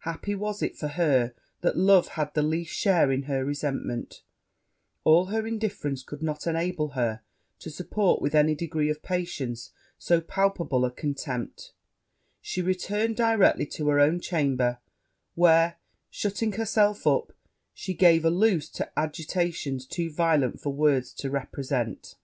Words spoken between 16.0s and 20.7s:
shutting herself up, she gave a loose to agitations too violent